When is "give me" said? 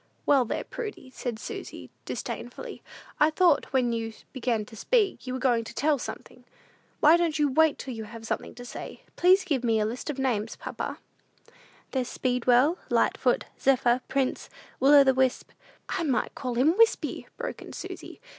9.43-9.79